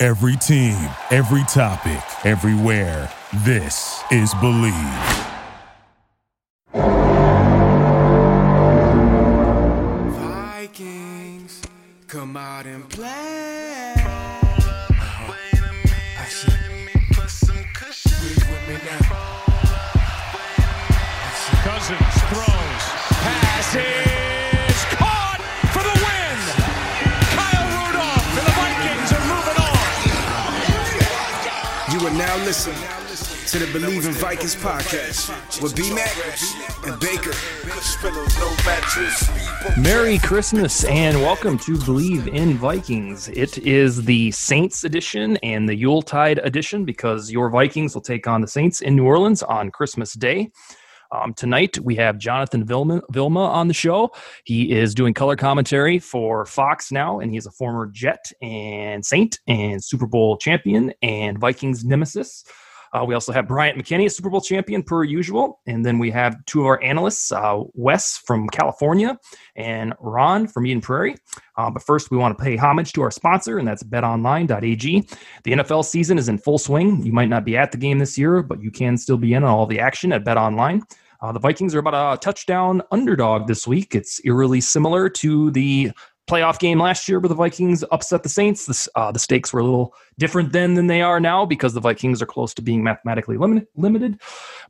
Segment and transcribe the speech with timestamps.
[0.00, 0.78] Every team,
[1.10, 3.10] every topic, everywhere.
[3.44, 4.72] This is Believe.
[10.14, 11.62] Vikings,
[12.06, 13.94] come out and play.
[21.64, 24.07] Cousins throws, passes,
[32.08, 32.78] are now listening
[33.48, 36.16] to the Believe in Vikings podcast with B Mac
[36.86, 37.32] and Baker.
[39.78, 43.28] Merry Christmas and welcome to Believe in Vikings.
[43.28, 48.40] It is the Saints edition and the Yuletide edition because your Vikings will take on
[48.40, 50.50] the Saints in New Orleans on Christmas Day.
[51.10, 54.12] Um, tonight we have Jonathan Vilma, Vilma on the show.
[54.44, 59.38] He is doing color commentary for Fox now, and he's a former Jet and Saint
[59.46, 62.44] and Super Bowl champion and Vikings nemesis.
[62.92, 65.60] Uh, we also have Bryant McKinnie, a Super Bowl champion per usual.
[65.66, 69.18] And then we have two of our analysts, uh, Wes from California
[69.56, 71.16] and Ron from Eden Prairie.
[71.56, 75.08] Uh, but first, we want to pay homage to our sponsor, and that's betonline.ag.
[75.44, 77.04] The NFL season is in full swing.
[77.04, 79.44] You might not be at the game this year, but you can still be in
[79.44, 80.82] on all the action at betonline.
[81.20, 83.94] Uh, the Vikings are about a touchdown underdog this week.
[83.94, 85.90] It's eerily similar to the
[86.28, 88.66] playoff game last year where the Vikings upset the Saints.
[88.66, 91.80] The, uh, the stakes were a little different then than they are now because the
[91.80, 94.20] Vikings are close to being mathematically limit, limited.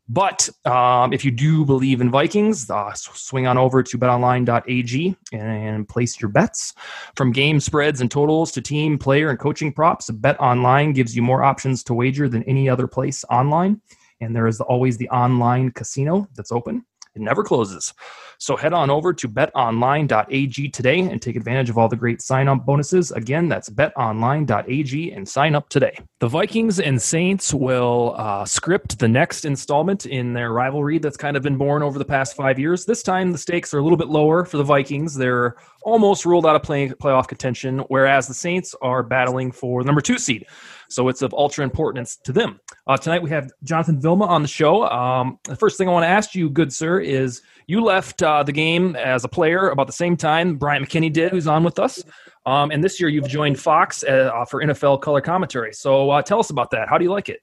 [0.08, 5.88] But um, if you do believe in Vikings, uh, swing on over to betonline.ag and
[5.88, 6.72] place your bets.
[7.16, 11.22] From game spreads and totals to team, player, and coaching props, Bet Online gives you
[11.22, 13.82] more options to wager than any other place online.
[14.20, 16.84] And there is always the online casino that's open.
[17.18, 17.92] It never closes.
[18.38, 22.46] So head on over to betonline.ag today and take advantage of all the great sign
[22.46, 23.10] up bonuses.
[23.10, 25.98] Again, that's betonline.ag and sign up today.
[26.20, 31.36] The Vikings and Saints will uh, script the next installment in their rivalry that's kind
[31.36, 32.84] of been born over the past five years.
[32.84, 35.16] This time, the stakes are a little bit lower for the Vikings.
[35.16, 35.56] They're
[35.88, 40.00] almost ruled out of play, playoff contention, whereas the Saints are battling for the number
[40.00, 40.46] two seed.
[40.90, 42.60] So it's of ultra importance to them.
[42.86, 44.84] Uh, tonight we have Jonathan Vilma on the show.
[44.88, 48.42] Um, the first thing I want to ask you, good sir, is you left uh,
[48.42, 51.78] the game as a player about the same time Brian McKinnie did, who's on with
[51.78, 52.02] us.
[52.46, 55.72] Um, and this year you've joined Fox uh, for NFL color commentary.
[55.72, 56.88] So uh, tell us about that.
[56.88, 57.40] How do you like it?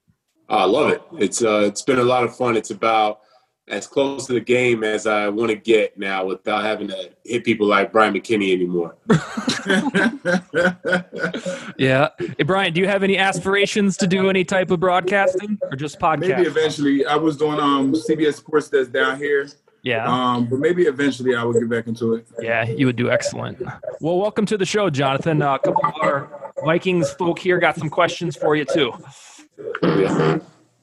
[0.50, 1.02] I love it.
[1.18, 2.56] It's uh, it's been a lot of fun.
[2.56, 3.22] It's about
[3.68, 7.44] as close to the game as I want to get now without having to hit
[7.44, 8.96] people like Brian McKinnie anymore.
[11.78, 12.10] yeah.
[12.38, 16.00] Hey, Brian, do you have any aspirations to do any type of broadcasting or just
[16.00, 16.38] podcast?
[16.38, 17.06] Maybe eventually.
[17.06, 19.48] I was doing um CBS Sports that's down here.
[19.82, 20.08] Yeah.
[20.08, 22.28] Um, but maybe eventually I would get back into it.
[22.42, 23.62] Yeah, you would do excellent.
[24.02, 25.44] Well, welcome to the show, Jonathan.
[25.44, 28.94] Uh, a couple of our Vikings folk here got some questions for you too.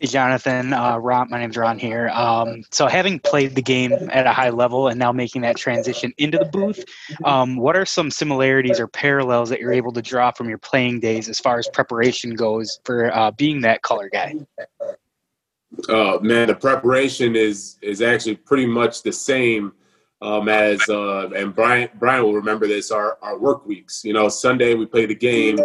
[0.02, 2.08] Hey, Jonathan, uh, Ron, my name's Ron here.
[2.08, 6.12] Um, so, having played the game at a high level and now making that transition
[6.18, 6.84] into the booth,
[7.24, 10.98] um, what are some similarities or parallels that you're able to draw from your playing
[10.98, 14.34] days as far as preparation goes for uh, being that color guy?
[15.88, 19.72] Uh, man, the preparation is is actually pretty much the same
[20.20, 24.04] um, as uh, and Brian Brian will remember this our our work weeks.
[24.04, 25.60] You know, Sunday we play the game,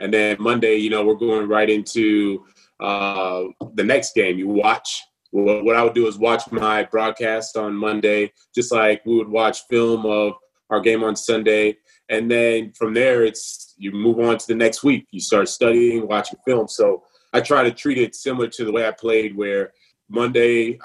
[0.00, 2.46] and then Monday, you know, we're going right into
[2.82, 3.44] uh,
[3.74, 4.38] the next game.
[4.38, 5.02] You watch.
[5.30, 9.62] What, I would do is watch my broadcast on Monday, just like we would watch
[9.70, 10.34] film of
[10.68, 11.78] our game on Sunday,
[12.10, 15.06] and then from there, it's you move on to the next week.
[15.10, 16.68] You start studying, watching film.
[16.68, 19.72] So I try to treat it similar to the way I played, where
[20.10, 20.78] Monday,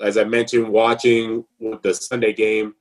[0.00, 1.44] as I mentioned, watching
[1.82, 2.74] the Sunday game.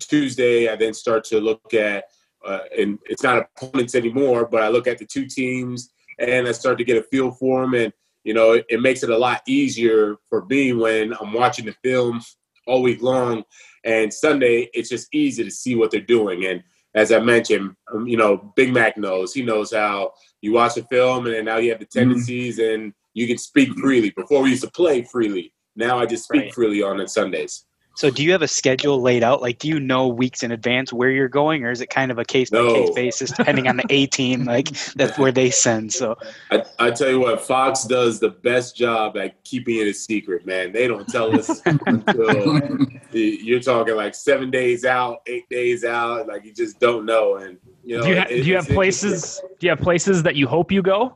[0.00, 2.04] Tuesday, I then start to look at,
[2.44, 6.52] uh, and it's not opponents anymore, but I look at the two teams and I
[6.52, 7.74] start to get a feel for them.
[7.74, 7.92] And,
[8.24, 11.74] you know, it, it makes it a lot easier for me when I'm watching the
[11.84, 12.20] film
[12.66, 13.44] all week long.
[13.84, 16.46] And Sunday, it's just easy to see what they're doing.
[16.46, 16.62] And
[16.94, 19.34] as I mentioned, um, you know, Big Mac knows.
[19.34, 21.98] He knows how you watch a film and then now you have the Mm-hmm.
[21.98, 24.10] tendencies and you can speak freely.
[24.10, 25.52] Before we used to play freely.
[25.76, 26.54] Now I just speak Right.
[26.54, 27.66] freely on Sundays.
[27.96, 29.40] So, do you have a schedule laid out?
[29.40, 32.18] Like, do you know weeks in advance where you're going, or is it kind of
[32.18, 34.44] a case by case basis, depending on the A team?
[34.54, 35.92] Like, that's where they send.
[35.92, 36.16] So,
[36.50, 40.44] I, I tell you what, Fox does the best job at keeping it a secret,
[40.46, 40.72] man.
[40.72, 46.44] They don't tell us until you're talking like seven days out, eight days out, like
[46.44, 47.36] you just don't know.
[47.36, 49.40] And you know, do you, ha- it- do you have places?
[49.60, 51.14] Do you have places that you hope you go?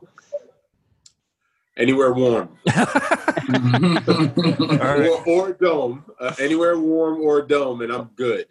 [1.79, 5.07] Anywhere warm right.
[5.07, 8.45] or, or dome, uh, anywhere warm or dome, and I'm good.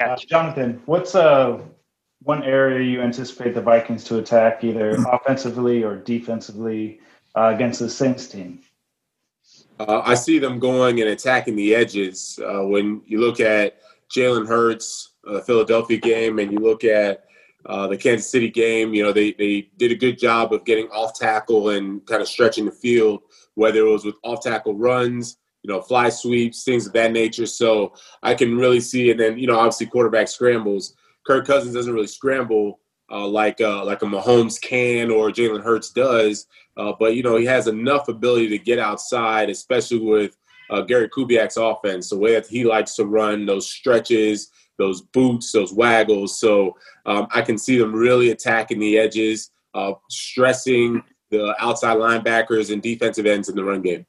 [0.00, 0.16] Uh.
[0.16, 1.60] Jonathan, what's uh,
[2.22, 7.00] one area you anticipate the Vikings to attack, either offensively or defensively,
[7.36, 8.60] uh, against the Saints team?
[9.78, 12.40] Uh, I see them going and attacking the edges.
[12.42, 13.78] Uh, when you look at
[14.10, 17.25] Jalen Hurts, uh, Philadelphia game, and you look at
[17.66, 20.86] uh, the Kansas City game, you know, they, they did a good job of getting
[20.88, 23.22] off tackle and kind of stretching the field,
[23.54, 27.46] whether it was with off tackle runs, you know, fly sweeps, things of that nature.
[27.46, 30.94] So I can really see, and then, you know, obviously quarterback scrambles.
[31.26, 32.78] Kirk Cousins doesn't really scramble
[33.10, 36.46] uh, like uh, like a Mahomes can or Jalen Hurts does.
[36.76, 40.36] Uh, but you know, he has enough ability to get outside, especially with
[40.70, 45.52] uh, Gary Kubiak's offense, the way that he likes to run those stretches, those boots,
[45.52, 46.38] those waggles.
[46.38, 52.72] So um, I can see them really attacking the edges, uh, stressing the outside linebackers
[52.72, 54.06] and defensive ends in the run game.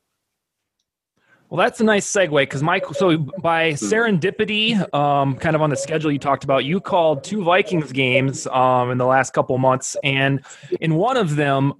[1.49, 2.85] Well, that's a nice segue because Mike.
[2.93, 7.41] So by serendipity, um, kind of on the schedule you talked about, you called two
[7.41, 10.43] Vikings games um, in the last couple months, and
[10.81, 11.73] in one of them,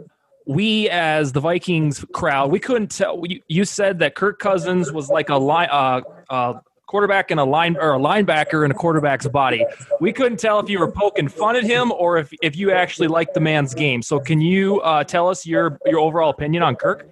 [0.46, 3.22] we as the Vikings crowd, we couldn't tell.
[3.26, 6.00] You, you said that Kirk Cousins was like a line, uh,
[6.30, 6.54] uh,
[6.88, 9.66] quarterback and a line or a linebacker in a quarterback's body.
[10.00, 13.08] We couldn't tell if you were poking fun at him or if if you actually
[13.08, 14.02] liked the man's game.
[14.02, 17.08] So can you uh, tell us your your overall opinion on Kirk?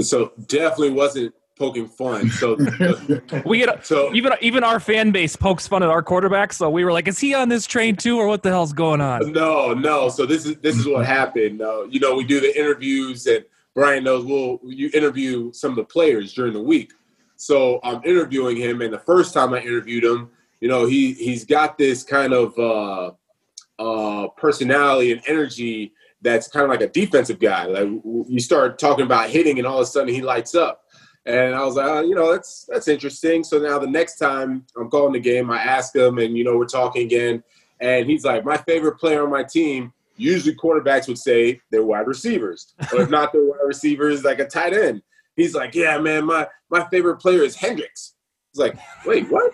[0.00, 2.30] So definitely wasn't poking fun.
[2.30, 2.56] So
[3.44, 6.84] We get so even even our fan base pokes fun at our quarterback, so we
[6.84, 9.72] were like, "Is he on this train too, or what the hell's going on?" No,
[9.72, 10.08] no.
[10.08, 11.62] So this is this is what happened.
[11.62, 14.24] Uh, you know, we do the interviews, and Brian knows.
[14.24, 16.92] Well, you interview some of the players during the week.
[17.36, 20.30] So I'm interviewing him, and the first time I interviewed him,
[20.60, 23.10] you know, he he's got this kind of uh,
[23.78, 25.92] uh, personality and energy
[26.22, 27.66] that's kind of like a defensive guy.
[27.66, 27.88] Like
[28.28, 30.82] you start talking about hitting, and all of a sudden he lights up.
[31.26, 33.44] And I was like, oh, you know, that's that's interesting.
[33.44, 36.56] So now the next time I'm calling the game, I ask him, and you know,
[36.56, 37.42] we're talking again,
[37.80, 39.92] and he's like, my favorite player on my team.
[40.18, 44.46] Usually, quarterbacks would say they're wide receivers, or if not, they're wide receivers like a
[44.46, 45.02] tight end.
[45.36, 48.14] He's like, yeah, man, my my favorite player is Hendricks.
[48.52, 49.52] He's like, wait, what?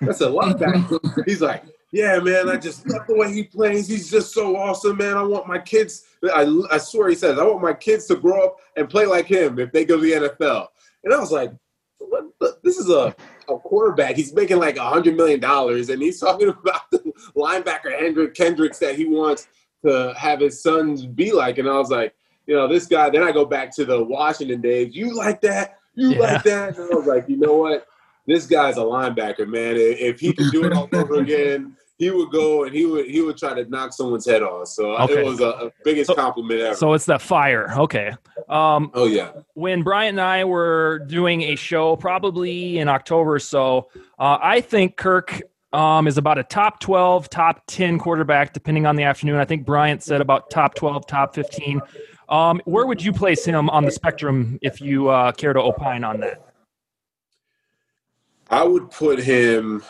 [0.00, 1.24] That's a linebacker.
[1.26, 3.88] He's like, yeah, man, I just love the way he plays.
[3.88, 5.16] He's just so awesome, man.
[5.16, 6.04] I want my kids.
[6.24, 9.26] I, I swear, he says, I want my kids to grow up and play like
[9.26, 10.68] him if they go to the NFL.
[11.04, 11.52] And I was like,
[11.98, 13.14] what, what- this is a,
[13.48, 14.16] a quarterback.
[14.16, 18.78] He's making like a hundred million dollars, and he's talking about the linebacker Hendrick Kendricks
[18.78, 19.48] that he wants
[19.84, 21.58] to have his sons be like.
[21.58, 22.14] And I was like,
[22.50, 23.08] you know, this guy.
[23.08, 24.92] Then I go back to the Washington days.
[24.96, 25.78] You like that?
[25.94, 26.18] You Yeah.
[26.18, 26.76] like that?
[26.76, 27.86] And I was like, you know what?
[28.26, 29.76] This guy's a linebacker, man.
[29.76, 33.20] If he could do it all over again, he would go and he would he
[33.20, 34.66] would try to knock someone's head off.
[34.66, 35.20] So uh, Okay.
[35.20, 36.74] it was a, a biggest So- compliment ever.
[36.74, 37.72] So it's the fire.
[37.76, 38.12] Okay.
[38.48, 39.30] Um, oh yeah.
[39.54, 44.60] when Bryant and I were doing a show, probably in October or so, uh, I
[44.60, 45.40] think Kirk
[45.72, 49.36] um, is about a top 12, top 10 quarterback, depending on the afternoon.
[49.36, 51.80] I think Bryant said about top 12, top 15.
[52.30, 56.04] Um, where would you place him on the spectrum if you uh, care to opine
[56.04, 56.46] on that?
[58.48, 59.82] I would put him.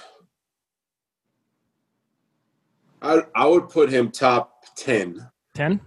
[3.03, 5.29] I I would put him top ten.
[5.55, 5.81] 10?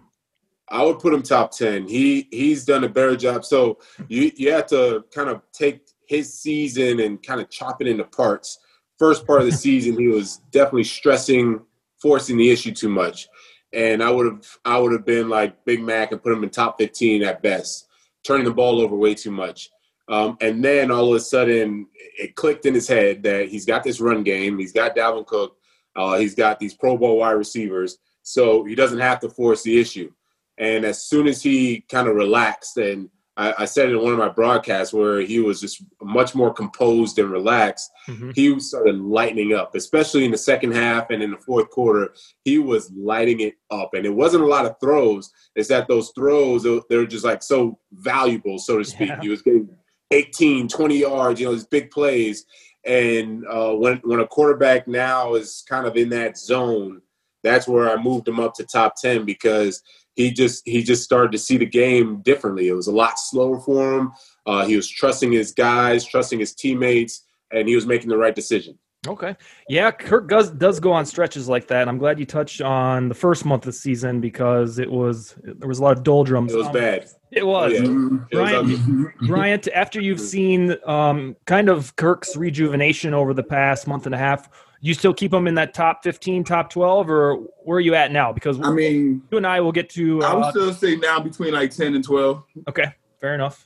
[0.69, 1.87] I would put him top ten.
[1.87, 3.45] He he's done a better job.
[3.45, 7.87] So you you have to kind of take his season and kind of chop it
[7.87, 8.59] into parts.
[8.99, 11.61] First part of the season, he was definitely stressing,
[12.01, 13.27] forcing the issue too much,
[13.73, 16.49] and I would have I would have been like Big Mac and put him in
[16.49, 17.87] top fifteen at best,
[18.23, 19.69] turning the ball over way too much.
[20.09, 23.83] Um, and then all of a sudden, it clicked in his head that he's got
[23.83, 24.59] this run game.
[24.59, 25.57] He's got Dalvin Cook.
[25.95, 29.79] Uh, he's got these Pro Bowl wide receivers, so he doesn't have to force the
[29.79, 30.11] issue.
[30.57, 34.13] And as soon as he kind of relaxed, and I, I said it in one
[34.13, 38.31] of my broadcasts where he was just much more composed and relaxed, Mhm.
[38.35, 42.13] he started lightening up, especially in the second half and in the fourth quarter.
[42.45, 45.31] He was lighting it up, and it wasn't a lot of throws.
[45.55, 49.09] It's that those throws they're just like so valuable, so to speak.
[49.09, 49.19] Yeah.
[49.21, 49.67] He was getting
[50.11, 52.45] 18, 20 yards, you know, these big plays.
[52.85, 57.01] And uh, when when a quarterback now is kind of in that zone,
[57.41, 59.81] that's where I moved him up to top 10 because
[60.15, 62.67] he just he just started to see the game differently.
[62.67, 64.11] It was a lot slower for him.
[64.45, 68.35] Uh, he was trusting his guys, trusting his teammates, and he was making the right
[68.35, 68.77] decision.
[69.05, 69.35] Okay.
[69.67, 71.89] Yeah, Kirk does does go on stretches like that.
[71.89, 75.67] I'm glad you touched on the first month of the season because it was there
[75.67, 76.53] was a lot of doldrums.
[76.53, 77.09] It was Um, bad.
[77.31, 77.73] It was.
[77.73, 79.13] Yeah, it was Brian.
[79.27, 84.17] Bryant, after you've seen um, kind of Kirk's rejuvenation over the past month and a
[84.19, 84.47] half,
[84.85, 88.11] you still keep them in that top 15, top 12, or where are you at
[88.11, 88.33] now?
[88.33, 90.21] Because I mean, you and I will get to.
[90.21, 92.43] I would Uh, still say now between like ten and twelve.
[92.67, 93.65] okay, fair enough.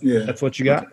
[0.00, 0.20] Yeah.
[0.20, 0.86] That's what you got.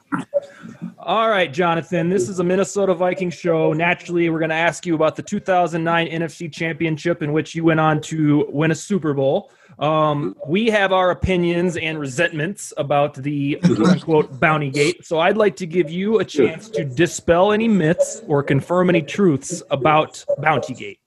[0.99, 2.09] All right, Jonathan.
[2.09, 3.73] This is a Minnesota Vikings show.
[3.73, 7.79] Naturally, we're going to ask you about the 2009 NFC Championship, in which you went
[7.79, 9.51] on to win a Super Bowl.
[9.79, 15.05] Um, we have our opinions and resentments about the quote unquote bounty gate.
[15.05, 19.01] So I'd like to give you a chance to dispel any myths or confirm any
[19.01, 20.99] truths about Bounty Gate.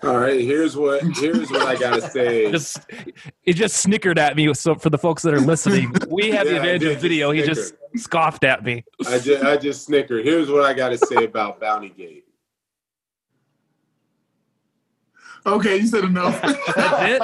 [0.00, 2.50] All right, here's what here's what I gotta say.
[2.52, 2.78] Just
[3.42, 4.54] he just snickered at me.
[4.54, 7.32] So for the folks that are listening, we have the Yeah, I advantage of video.
[7.32, 8.84] He just just scoffed at me.
[9.08, 10.24] I just I just snickered.
[10.24, 12.27] Here's what I gotta say about Bounty Gate.
[15.48, 16.40] Okay, you said enough.
[16.42, 17.22] That's it.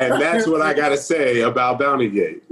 [0.00, 2.42] And that's what I gotta say about Bounty Gate.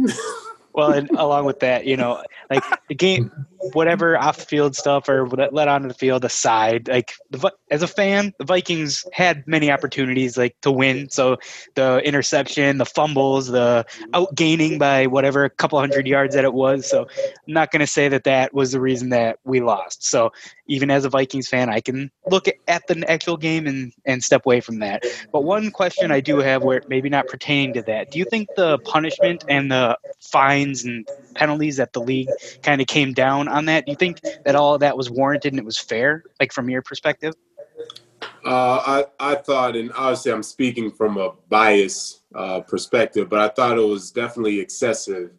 [0.75, 3.31] Well, and along with that, you know, like the game,
[3.73, 7.87] whatever off the field stuff or let onto the field aside, like the, as a
[7.87, 11.09] fan, the Vikings had many opportunities like to win.
[11.11, 11.39] So
[11.75, 16.89] the interception, the fumbles, the outgaining by whatever a couple hundred yards that it was.
[16.89, 20.05] So I'm not going to say that that was the reason that we lost.
[20.05, 20.33] So
[20.67, 24.23] even as a Vikings fan, I can look at, at the actual game and and
[24.23, 25.05] step away from that.
[25.33, 28.49] But one question I do have, where maybe not pertaining to that, do you think
[28.57, 32.29] the punishment and the fines and penalties that the league
[32.63, 33.87] kind of came down on that?
[33.87, 36.69] Do you think that all of that was warranted and it was fair, like from
[36.69, 37.35] your perspective?
[38.45, 43.49] Uh, I I thought, and obviously I'm speaking from a bias uh, perspective, but I
[43.49, 45.31] thought it was definitely excessive.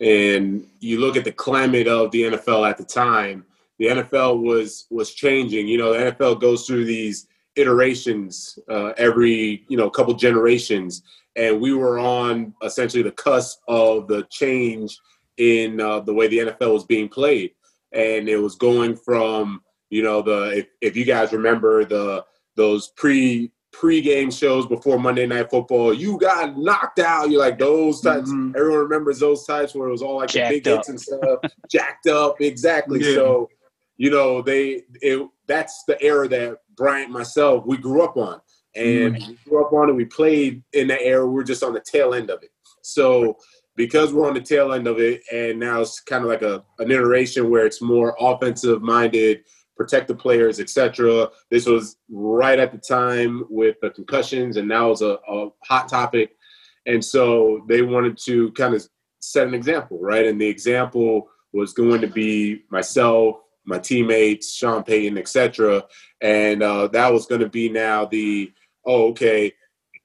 [0.00, 3.44] And you look at the climate of the NFL at the time.
[3.78, 5.68] The NFL was was changing.
[5.68, 11.02] You know, the NFL goes through these iterations uh, every you know couple generations,
[11.36, 14.98] and we were on essentially the cusp of the change
[15.40, 17.52] in uh, the way the NFL was being played,
[17.92, 22.24] and it was going from you know the if, if you guys remember the
[22.56, 27.30] those pre pre-game shows before Monday Night Football, you got knocked out.
[27.30, 28.28] You're like those types.
[28.30, 28.54] Mhm.
[28.56, 30.76] Everyone remembers those types where it was all like the Jacked big up.
[30.78, 31.38] hits and stuff,
[31.70, 32.40] jacked up.
[32.40, 33.00] Exactly.
[33.00, 33.14] Yeah.
[33.14, 33.48] So,
[33.96, 38.40] you know, they it that's the era that Bryant myself we grew up on,
[38.74, 39.92] and we grew up on it.
[39.94, 41.26] We played in that era.
[41.26, 42.50] We are just on the tail end of it.
[42.82, 43.38] So.
[43.80, 46.62] Because we're on the tail end of it, and now it's kind of like a
[46.78, 49.42] an iteration where it's more offensive minded,
[49.74, 51.28] protect the players, etc.
[51.50, 55.88] This was right at the time with the concussions, and now it's a, a hot
[55.88, 56.36] topic.
[56.84, 58.86] And so they wanted to kind of
[59.20, 60.26] set an example, right?
[60.26, 65.84] And the example was going to be myself, my teammates, Sean Payton, etc.
[66.20, 68.52] And uh, that was going to be now the
[68.84, 69.54] oh, okay,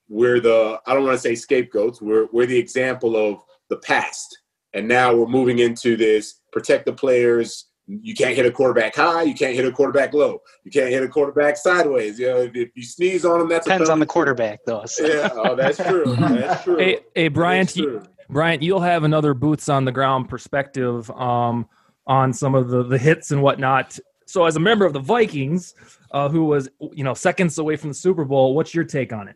[0.08, 2.02] we're the I don't want to say scapegoats.
[2.02, 4.38] We're we're the example of the past,
[4.74, 7.66] and now we're moving into this protect the players.
[7.88, 9.24] You can't hit a quarterback high.
[9.24, 10.42] You can't hit a quarterback low.
[10.64, 12.18] You can't hit a quarterback sideways.
[12.18, 14.86] You know, if, if you sneeze on them, that's Depends a on the quarterback, though.
[14.86, 15.06] So.
[15.06, 16.16] Yeah, oh, that's true.
[16.16, 16.78] That's true.
[16.78, 18.04] Hey, hey, Bryant, That's you, true.
[18.30, 21.68] Bryant, you'll have another boots on the ground perspective um,
[22.08, 24.00] on some of the, the hits and whatnot.
[24.26, 25.76] So, as a member of the Vikings,
[26.12, 29.28] uh, who was you know seconds away from the Super Bowl, what's your take on
[29.28, 29.36] it?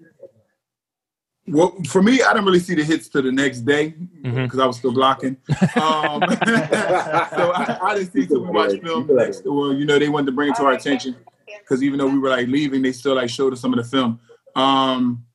[1.52, 4.66] Well, for me, I didn't really see the hits to the next day because I
[4.66, 5.38] was still blocking.
[5.76, 9.08] Um, so I, I didn't see too much film.
[9.10, 11.16] Next, well, you know, they wanted to bring it to our attention
[11.60, 13.90] because even though we were like leaving, they still like showed us some of the
[13.90, 14.20] film.
[14.56, 15.26] Um,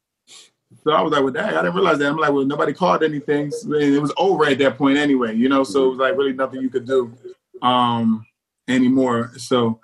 [0.84, 2.08] so I was like, well, dang, I didn't realize that.
[2.08, 3.50] I'm like, well, nobody called anything.
[3.64, 5.64] And it was over at that point anyway, you know.
[5.64, 7.16] So it was like really nothing you could do
[7.62, 8.24] um,
[8.68, 9.32] anymore.
[9.36, 9.80] So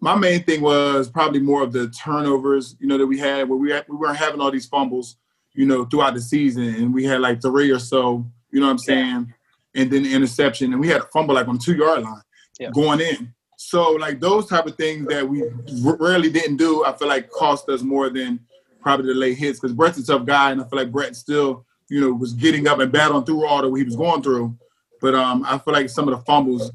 [0.00, 3.58] my main thing was probably more of the turnovers, you know, that we had where
[3.58, 5.16] we had, we weren't having all these fumbles,
[5.56, 8.72] you know, throughout the season, and we had like three or so, you know what
[8.72, 9.34] I'm saying,
[9.74, 12.22] and then the interception, and we had a fumble like on the two yard line
[12.60, 12.70] Yeah.
[12.72, 13.32] going in.
[13.58, 17.30] So like those type of things that we r- rarely didn't do, I feel like
[17.30, 18.40] cost us more than
[18.82, 21.64] probably the late hits because Brett's a tough guy, and I feel like Brett still,
[21.88, 24.56] you know, was getting up and battling through all that he was going through.
[25.00, 26.70] But um, I feel like some of the fumbles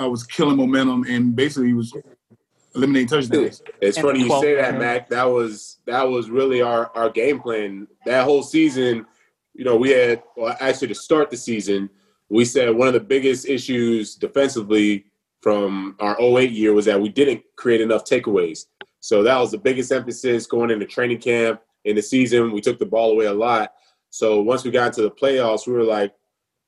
[0.00, 1.92] uh, was killing momentum and basically was
[2.74, 3.62] eliminating touchdowns.
[3.80, 4.78] It's And funny you 12 say that.
[4.78, 5.08] Mac.
[5.08, 7.86] That was that was really our our game plan.
[8.06, 9.06] That whole season,
[9.54, 11.90] you know, we had well, actually to start the season,
[12.28, 15.06] we said one of the biggest issues defensively
[15.40, 18.66] from our 08 year was that we didn't create enough takeaways.
[19.00, 22.52] So that was the biggest emphasis going into training camp in the season.
[22.52, 23.74] We took the ball away a lot.
[24.08, 26.14] So once we got into the playoffs, we were like,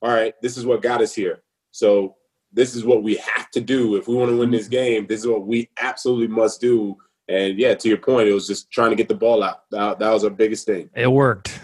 [0.02, 1.42] all right, this is what got us here.
[1.70, 2.16] So
[2.52, 5.06] this is what we have to do if we want to win this game.
[5.06, 6.96] This is what we absolutely must do.
[7.28, 9.68] And yeah, to your point, it was just trying to get the ball out.
[9.70, 10.90] That, that was our biggest thing.
[10.94, 11.58] It worked.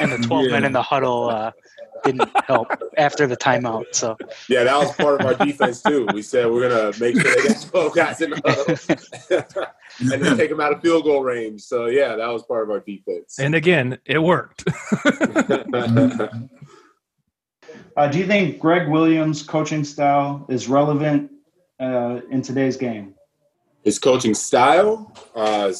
[0.00, 1.52] and the 12 men in the huddle uh,
[2.02, 3.84] didn't help after the timeout.
[3.92, 4.16] So
[4.48, 6.06] yeah, that was part of our defense too.
[6.12, 9.66] We said we're gonna make sure they get 12 guys in the huddle
[10.12, 11.62] and then take them out of field goal range.
[11.62, 13.38] So yeah, that was part of our defense.
[13.38, 14.64] And again, it worked.
[17.96, 21.30] uh, do you think Gregg Williams' coaching style is relevant
[21.80, 23.14] uh, in today's game?
[23.82, 25.72] His coaching style, uh,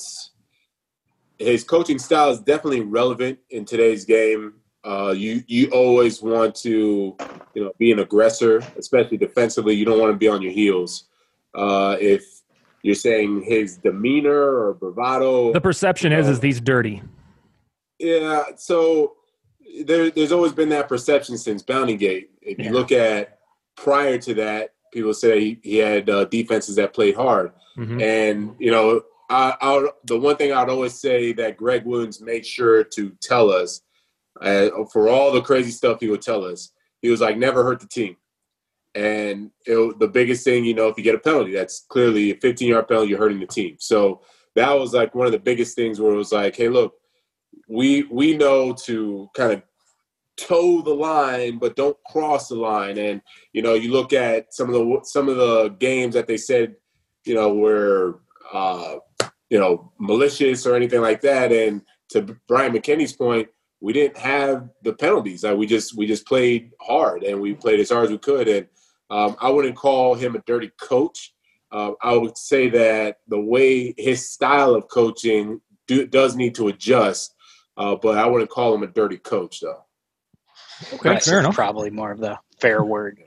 [1.39, 4.55] his coaching style is definitely relevant in today's game.
[4.85, 7.17] Uh, you you always want to
[7.55, 9.75] you know be an aggressor, especially defensively.
[9.75, 11.05] You don't want to be on your heels.
[11.55, 12.25] Uh, if
[12.83, 17.03] you're saying his demeanor or bravado, the perception is know, is he's dirty.
[18.01, 19.15] Yeah, so
[19.85, 22.31] there, there's always been that perception since Bounty Gate.
[22.41, 23.39] If you look at
[23.77, 28.01] prior to that, people say he, he had uh, defenses that played hard, mm-hmm.
[28.01, 32.45] and you know, I, I, the one thing I'd always say that Gregg Williams made
[32.45, 33.81] sure to tell us,
[34.41, 37.81] uh, for all the crazy stuff he would tell us, he was like, never hurt
[37.81, 38.17] the team.
[38.95, 42.37] And it, the biggest thing, you know, if you get a penalty, that's clearly a
[42.37, 43.77] 15 yard penalty, you're hurting the team.
[43.79, 44.21] So
[44.55, 46.95] that was like one of the biggest things where it was like, hey, look,
[47.69, 49.63] we we know to kind of
[50.37, 52.99] toe the line, but don't cross the line.
[52.99, 53.21] And
[53.53, 56.77] you know, you look at some of the some of the games that they said,
[57.25, 58.21] you know, were
[58.53, 58.97] uh,
[59.51, 61.53] you know malicious or anything like that.
[61.53, 63.49] And to Brian McKinnie's point,
[63.81, 65.45] we didn't have the penalties.
[65.45, 68.49] Like we just we just played hard and we played as hard as we could.
[68.49, 68.67] And
[69.11, 71.35] um, I wouldn't call him a dirty coach.
[71.71, 76.69] Uh, I would say that the way his style of coaching do, does need to
[76.69, 77.35] adjust,
[77.77, 79.85] uh, but I wouldn't call him a dirty coach, though.
[80.95, 81.55] Okay, fair enough.
[81.55, 83.23] Probably more of the fair word.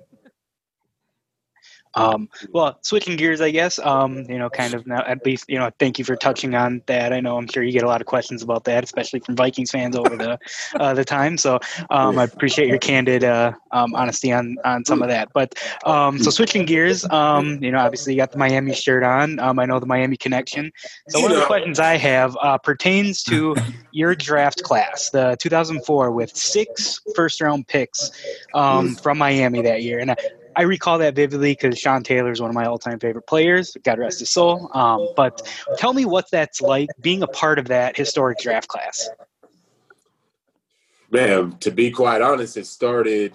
[1.95, 3.79] Um, well, switching gears, I guess.
[3.79, 5.03] Um, you know, kind of now.
[5.05, 7.13] At least, you know, thank you for touching on that.
[7.13, 9.71] I know I'm sure you get a lot of questions about that, especially from Vikings
[9.71, 10.37] fans over the
[10.79, 11.37] uh, the time.
[11.37, 11.59] So
[11.89, 15.29] um, I appreciate your candid uh, um, honesty on on some of that.
[15.33, 15.55] But
[15.85, 19.39] um, so switching gears, um, you know, obviously you got the Miami shirt on.
[19.39, 20.71] Um, I know the Miami connection.
[21.09, 23.55] So one of the questions I have uh, pertains to
[23.91, 28.11] your draft class, the 2004, with six first round picks
[28.53, 30.15] um, from Miami that year, and.
[30.55, 33.75] I recall that vividly because Sean Taylor is one of my all-time favorite players.
[33.83, 34.69] God rest his soul.
[34.73, 39.09] Um, but tell me what that's like being a part of that historic draft class.
[41.11, 43.33] Man, to be quite honest, it started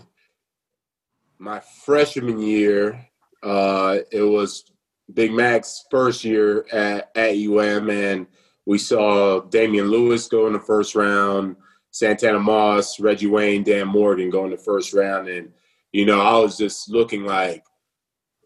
[1.38, 3.06] my freshman year.
[3.42, 4.64] Uh, it was
[5.12, 8.26] Big Mac's first year at, at UM, and
[8.66, 11.56] we saw Damione Lewis go in the first round,
[11.90, 15.52] Santana Moss, Reggie Wayne, Dan Morgan go in the first round, and
[15.92, 17.64] you know, I was just looking like,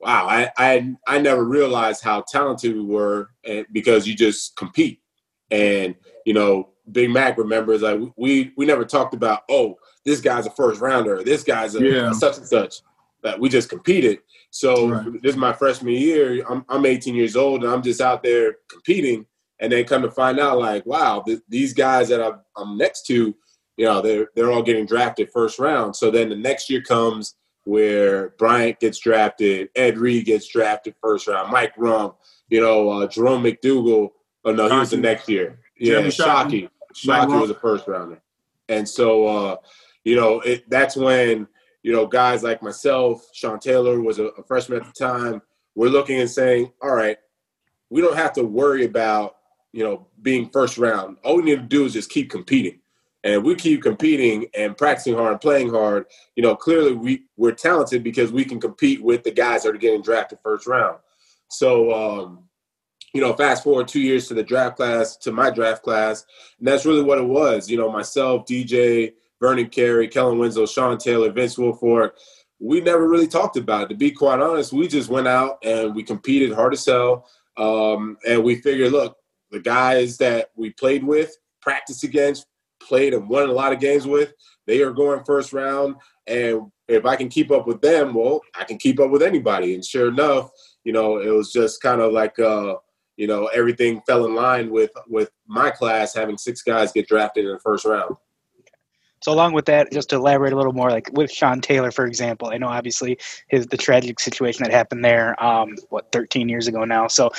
[0.01, 5.01] wow, I I, I never realized how talented we were, and because you just compete,
[5.51, 10.47] and you know, Big Mac remembers like we we never talked about oh this guy's
[10.47, 12.13] a first rounder, this guy's a, yeah.
[12.13, 12.77] such and such.
[13.23, 14.19] That we just competed.
[14.51, 15.23] So right.
[15.23, 16.45] this is my freshman year.
[16.47, 19.25] I'm I'm 18 years old and I'm just out there competing,
[19.61, 23.07] and then come to find out like wow, th- these guys that I'm, I'm next
[23.07, 23.35] to
[23.77, 25.97] you know, they're they're all getting drafted first round.
[25.97, 31.27] So then the next year comes where Bryant gets drafted, Ed Reed gets drafted first
[31.27, 32.15] round, Mike Rumph,
[32.49, 34.11] you know, uh, Jerome McDougle.
[34.45, 35.59] Oh no, he was the next year.
[35.79, 36.69] Yeah, Shockey.
[36.95, 38.21] Shockey was a first rounder.
[38.69, 39.57] And so uh,
[40.05, 41.49] you know, it, that's when,
[41.83, 45.43] you know, guys like myself, Sean Taylor was a, a freshman at the time,
[45.75, 47.17] we're looking and saying, all right,
[47.91, 49.37] we don't have to worry about,
[49.73, 51.17] you know, being first round.
[51.25, 52.81] All we need to do is just keep competing
[53.25, 56.07] and we keep competing and practicing hard and playing hard,
[56.37, 59.79] you know, clearly we, we're talented because we can compete with the guys that are
[59.79, 60.99] getting drafted first round.
[61.49, 62.45] So, um,
[63.15, 66.27] you know, fast forward two years to the draft class, to my draft class,
[66.59, 67.71] and that's really what it was.
[67.71, 72.13] You know, myself, DJ, Vernon Carey, Kellen Winslow, Sean Taylor, Vince Wilfork,
[72.61, 73.89] we never really talked about it.
[73.91, 77.29] To be quite honest, we just went out and we competed hard as hell.
[77.57, 79.17] Um, and we figured, look,
[79.51, 82.47] the guys that we played with, practiced against,
[82.85, 84.33] played and won a lot of games with,
[84.67, 85.97] they are going first round.
[86.27, 89.75] And if I can keep up with them, well, I can keep up with anybody.
[89.75, 90.51] And sure enough,
[90.85, 92.77] you know, it was just kind of like, uh,
[93.17, 97.45] you know, everything fell in line with with my class having six guys get drafted
[97.45, 98.17] in the first round.
[99.23, 102.05] So along with that, just to elaborate a little more, like with Sean Taylor, for
[102.05, 103.17] example, I know obviously
[103.49, 107.07] his the tragic situation that happened there, um, what 13 years ago now.
[107.07, 107.31] So,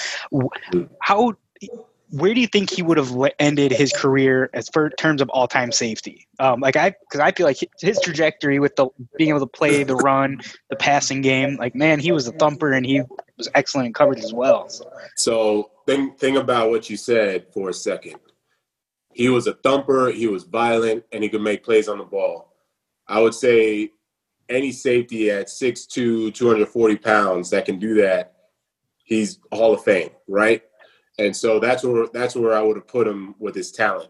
[1.00, 1.34] how
[2.16, 5.74] where do you think he would have ended his career as for terms of all-time
[5.74, 6.28] safety?
[6.40, 9.84] Um, like I, because I feel like his trajectory with the being able to play
[9.84, 13.02] the run, the passing game, like man, he was a thumper and he
[13.38, 14.70] was excellent in coverage as well.
[14.70, 18.16] So, so think think about what you said for a second.
[19.12, 22.54] He was a thumper, he was violent, and he could make plays on the ball.
[23.08, 23.92] I would say
[24.48, 28.36] any safety at 6'2", 240 pounds that can do that,
[29.04, 30.64] he's Hall of Fame, right?
[31.18, 34.10] And so that's where that's where I would have put him with his talent.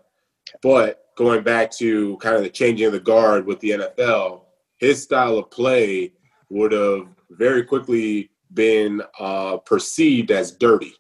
[0.61, 4.41] But going back to kind of the changing of the guard with the NFL,
[4.77, 6.13] his style of play
[6.49, 10.93] would have very quickly been uh, perceived as dirty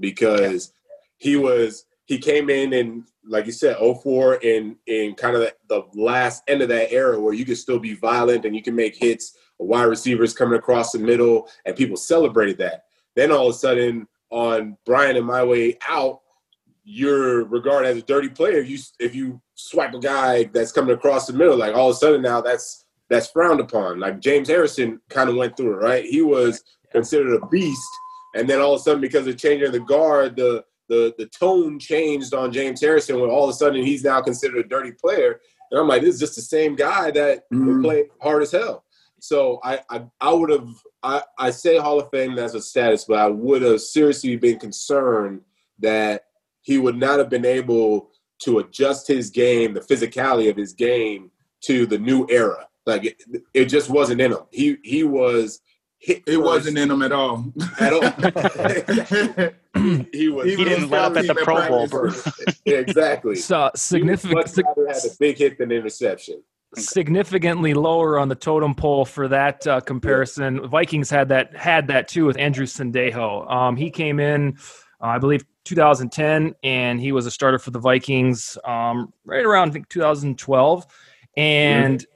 [0.00, 0.72] because
[1.18, 5.54] he was he came in and like you said 04 in in kind of the,
[5.68, 8.74] the last end of that era where you could still be violent and you can
[8.74, 12.84] make hits wide receivers coming across the middle and people celebrated that
[13.14, 16.20] then all of a sudden on Brian and my way out,
[16.84, 18.60] you're regarded as a dirty player.
[18.60, 21.98] You if you swipe a guy that's coming across the middle, like all of a
[21.98, 24.00] sudden now that's that's frowned upon.
[24.00, 26.04] Like James Harrison kind of went through it, right?
[26.04, 27.90] He was considered a beast,
[28.34, 31.78] and then all of a sudden because of changing the guard, the the the tone
[31.78, 35.40] changed on James Harrison when all of a sudden he's now considered a dirty player.
[35.70, 37.82] And I'm like, this is just the same guy that mm.
[37.82, 38.84] played hard as hell.
[39.20, 40.68] So I I, I would have
[41.02, 44.58] I, I say Hall of Fame as a status, but I would have seriously been
[44.58, 45.40] concerned
[45.78, 46.24] that
[46.62, 51.30] he would not have been able to adjust his game, the physicality of his game,
[51.62, 52.68] to the new era.
[52.86, 53.22] Like it,
[53.54, 54.40] it just wasn't in him.
[54.50, 55.60] He he was.
[56.00, 57.52] it wasn't in him at all.
[57.80, 58.02] At all.
[60.12, 60.46] he was.
[60.46, 61.88] He, he didn't let up at the Pro Bowl.
[62.64, 63.36] yeah, exactly.
[63.36, 64.48] So significant.
[64.48, 66.42] He much had a big hit than interception
[66.76, 70.68] significantly lower on the totem pole for that uh, comparison.
[70.68, 73.50] Vikings had that had that too with Andrew Sendejo.
[73.50, 74.56] Um, he came in,
[75.00, 79.70] uh, I believe, 2010, and he was a starter for the Vikings um, right around
[79.70, 80.86] I think 2012,
[81.36, 81.98] and.
[82.00, 82.12] Mm-hmm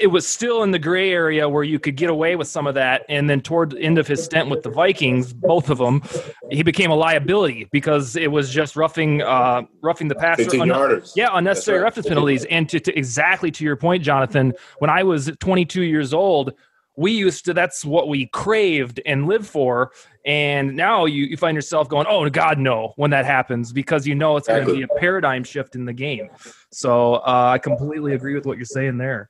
[0.00, 2.74] it was still in the gray area where you could get away with some of
[2.74, 3.04] that.
[3.08, 6.02] And then toward the end of his stint with the Vikings, both of them,
[6.50, 10.48] he became a liability because it was just roughing, uh, roughing the passer.
[10.60, 11.84] Un- yeah, unnecessary right.
[11.84, 12.44] roughness penalties.
[12.46, 16.52] And to, to exactly to your point, Jonathan, when I was 22 years old,
[16.96, 19.92] we used to that's what we craved and lived for
[20.24, 24.14] and now you, you find yourself going oh god no when that happens because you
[24.14, 26.28] know it's going to be a paradigm shift in the game
[26.72, 29.28] so uh, i completely agree with what you're saying there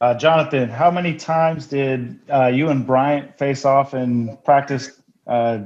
[0.00, 5.60] uh, jonathan how many times did uh, you and bryant face off in practice uh,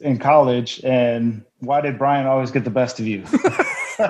[0.00, 3.24] in college and why did bryant always get the best of you
[3.98, 4.08] uh,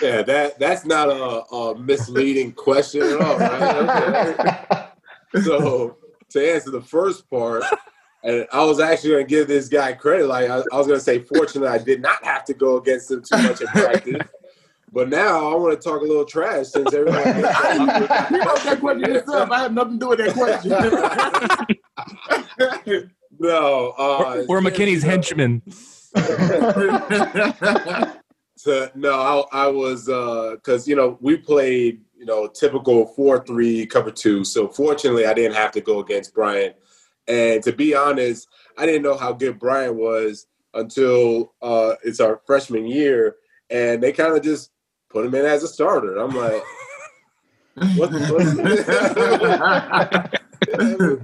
[0.00, 4.88] yeah, that that's not a, a, misleading question at all, right?
[5.34, 5.44] Okay.
[5.44, 5.96] So
[6.30, 7.64] to answer the first part,
[8.22, 10.26] and I was actually going to give this guy credit.
[10.26, 13.10] Like I, I was going to say, fortunately, I did not have to go against
[13.10, 14.26] him too much in practice.
[14.92, 17.30] But now I want to talk a little trash since everybody.
[17.36, 19.50] you wrote that question yourself.
[19.50, 20.70] I have nothing to do with that question.
[23.38, 25.62] no, uh, we're, we're McKinnie's henchmen.
[28.56, 33.44] so no, I, I was because uh, you know we played you know typical four
[33.44, 34.44] three cover two.
[34.44, 36.72] So fortunately, I didn't have to go against Brian.
[37.26, 38.48] And to be honest,
[38.78, 43.36] I didn't know how good Brian was until uh, it's our freshman year,
[43.68, 44.70] and they kind of just
[45.10, 46.16] put him in as a starter.
[46.16, 46.62] I'm like,
[47.96, 48.40] what the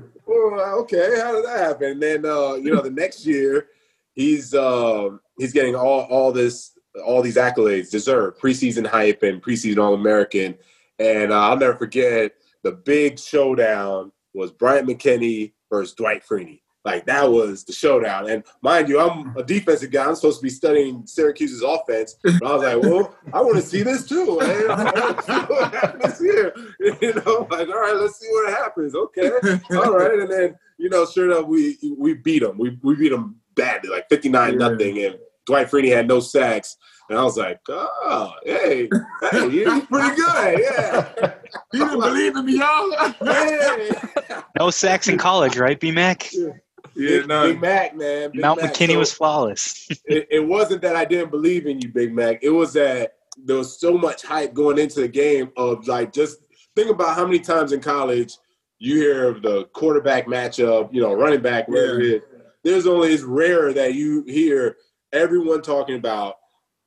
[0.27, 1.91] well, okay, how did that happen?
[1.93, 3.69] And then uh, you know the next year
[4.15, 6.73] he's uh, he's getting all all this
[7.05, 10.57] all these accolades deserved preseason hype and preseason All American,
[10.99, 16.61] and uh, I'll never forget the big showdown was Bryant McKinnie versus Dwight Freeney.
[16.85, 18.29] Like that was the showdown.
[18.29, 20.05] And mind you, I'm a defensive guy.
[20.05, 22.17] I'm supposed to be studying Syracuse's offense.
[22.23, 24.39] But I was like, well, I want to see this too.
[24.39, 24.71] Man.
[24.71, 26.55] I want to see what happens here.
[27.01, 28.95] You know, like, all right, let's see what happens.
[28.95, 29.31] Okay.
[29.73, 30.19] All right.
[30.21, 32.59] And then, you know, sure enough, we we beat them.
[32.59, 35.03] We we beat them badly, like 59 nothing.
[35.03, 35.17] And
[35.47, 36.77] Dwight Freeney had no sacks.
[37.09, 38.89] And I was like, oh, hey,
[39.31, 40.61] hey, you're pretty good.
[40.61, 41.35] Yeah.
[41.73, 42.91] You didn't believe in me, y'all?
[43.23, 44.43] Yeah.
[44.59, 46.33] No sacks in college, right, B Mac?
[46.33, 46.51] Yeah.
[46.97, 47.47] Yeah, Big, no.
[47.49, 48.31] Big Mac, man.
[48.33, 48.73] Big Mount Mac.
[48.73, 49.89] McKinnie so was flawless.
[50.07, 52.43] it, it, wasn't that I didn't believe in you, Big Mac.
[52.43, 56.39] It was that there was so much hype going into the game of like just
[56.77, 58.35] think about how many times in college
[58.79, 62.17] you hear of the quarterback matchup, you know, running back, whatever yeah.
[62.17, 62.23] it is
[62.65, 64.77] there's only it's rare that you hear
[65.13, 66.37] everyone talking about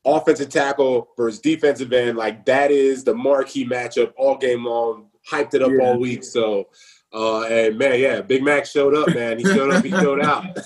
[0.04, 2.17] offensive tackle versus defensive end.
[2.17, 5.10] Like that is the marquee matchup all game long.
[5.30, 5.86] Hyped it up yeah.
[5.86, 6.24] all week.
[6.24, 6.70] So
[7.13, 9.38] Uh, and man, yeah, Big Mac showed up, man.
[9.39, 10.43] He showed up, he showed out.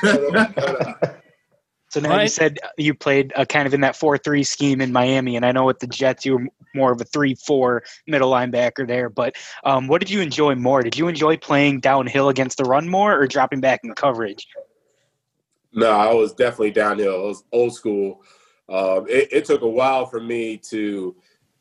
[0.00, 1.16] showed up, he showed out.
[1.90, 5.36] So now you said you played uh, kind of in that four-three scheme in Miami,
[5.36, 9.08] and I know with the Jets you were more of a three-four middle linebacker there.
[9.08, 10.82] But um, what did you enjoy more?
[10.82, 14.48] Did you enjoy playing downhill against the run more, or dropping back in coverage?
[15.72, 17.26] No, I was definitely downhill.
[17.26, 18.22] It was old school.
[18.68, 21.14] Um, it, it took a while for me to,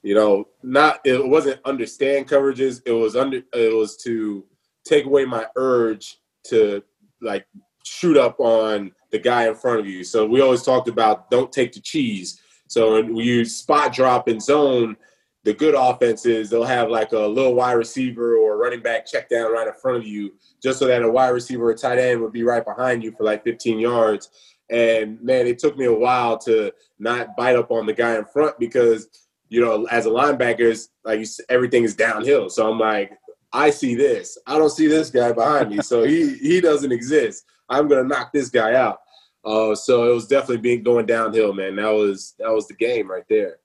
[0.04, 2.82] you know, not it wasn't understand coverages.
[2.86, 4.46] It was under it was to
[4.86, 6.84] take away my urge to
[7.22, 7.46] like
[7.86, 10.04] shoot up on the guy in front of you.
[10.04, 12.42] So we always talked about don't take the cheese.
[12.68, 14.98] So when you spot drop in zone,
[15.44, 19.54] the good offenses they'll have like a little wide receiver or running back check down
[19.54, 22.34] right in front of you, just so that a wide receiver or tight end would
[22.34, 24.30] be right behind you for like 15 yards.
[24.70, 28.26] And man, it took me a while to not bite up on the guy in
[28.26, 29.08] front because
[29.54, 32.50] you know, as a linebacker, like you, everything is downhill.
[32.50, 33.12] So I'm like,
[33.52, 34.36] I see this.
[34.48, 35.80] I don't see this guy behind me.
[35.84, 37.46] So he he doesn't exist.
[37.70, 39.02] I'm gonna knock this guy out.
[39.46, 41.76] Uh, so it was definitely being going downhill, man.
[41.76, 43.58] That was that was the game right there.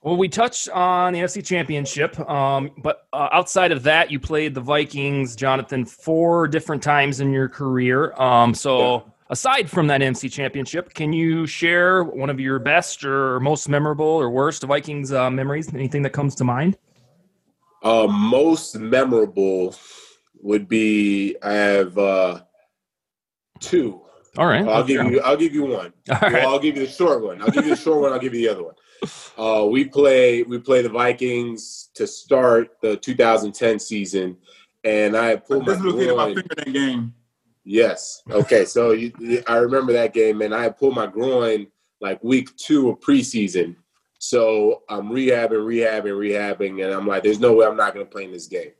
[0.00, 4.54] Well, we touched on the NFC Championship, um, but uh, outside of that, you played
[4.54, 8.12] the Vikings, Jonathan, four different times in your career.
[8.12, 13.40] Um, so, aside from that NFC Championship, can you share one of your best or
[13.40, 15.72] most memorable or worst Vikings uh, memories?
[15.72, 16.76] Anything that comes to mind?
[17.82, 19.74] Uh, most memorable
[20.40, 22.40] would be I have uh,
[23.60, 24.02] two.
[24.38, 25.20] All right, I'll give you.
[25.20, 25.92] I'll give you one.
[26.10, 26.42] All Well, right.
[26.44, 27.40] I'll give you the short one.
[27.40, 28.12] I'll give you the short one.
[28.12, 28.74] I'll give you the other one.
[29.38, 30.42] Uh, we play.
[30.42, 34.36] We play the Vikings to start the 2010 season,
[34.84, 36.34] and I I pulled my dislocated my groin.
[36.34, 37.14] finger that game.
[37.68, 38.22] Yes.
[38.30, 38.64] Okay.
[38.64, 41.66] So you, I remember that game, and I pulled my groin
[42.00, 43.74] like week two of preseason.
[44.18, 48.10] So I'm rehabbing, rehabbing, rehabbing, and I'm like, "There's no way I'm not going to
[48.10, 48.70] play in this game."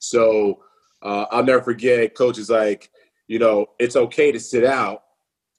[0.00, 0.62] So
[1.02, 2.14] uh, I'll never forget.
[2.14, 2.90] Coach is like,
[3.26, 5.04] you know, it's okay to sit out,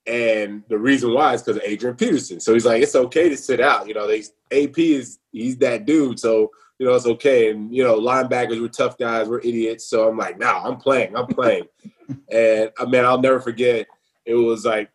[0.06, 2.40] and the reason why is because of Adrian Peterson.
[2.40, 3.88] So he's like, it's okay to sit out.
[3.88, 4.20] You know, they
[4.52, 6.20] AP is he's that dude.
[6.20, 7.50] So you know, it's okay.
[7.50, 9.28] And you know, linebackers were tough guys.
[9.28, 9.86] We're idiots.
[9.90, 11.16] So I'm like, nah, I'm playing.
[11.16, 11.66] I'm playing.
[12.32, 13.88] and I mean, I'll never forget.
[14.26, 14.90] It was like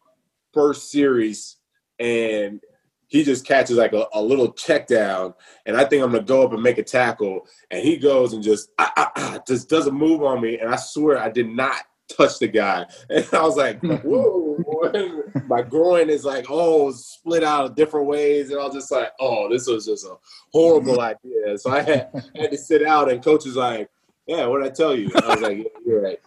[0.52, 1.56] first series,
[1.98, 2.60] and
[3.08, 5.34] he just catches like a, a little check down,
[5.66, 8.42] and I think I'm gonna go up and make a tackle, and he goes and
[8.42, 11.76] just ah, ah, ah, just doesn't move on me, and I swear I did not
[12.08, 14.51] touch the guy, and I was like, whoa,
[15.46, 19.48] my groin is like oh split out different ways, and I was just like, oh,
[19.48, 20.16] this was just a
[20.52, 21.58] horrible idea.
[21.58, 23.88] So I had, had to sit out, and coach was like,
[24.26, 25.10] yeah, what did I tell you?
[25.14, 26.20] I was like, yeah, you're right.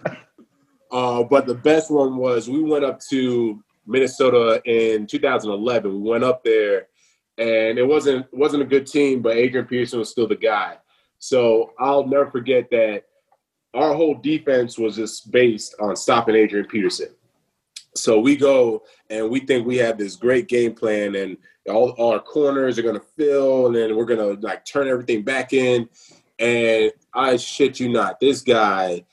[0.90, 6.02] Uh, but the best one was we went up to Minnesota in 2011.
[6.02, 6.88] We went up there,
[7.38, 10.78] and it wasn't wasn't a good team, but Adrian Peterson was still the guy.
[11.18, 13.04] So I'll never forget that
[13.74, 17.08] our whole defense was just based on stopping Adrian Peterson.
[17.94, 21.36] So we go and we think we have this great game plan, and
[21.68, 24.04] all, all our corners are to fill, and then we're
[24.36, 25.88] to like turn everything back in.
[26.38, 29.04] And I shit you not, this guy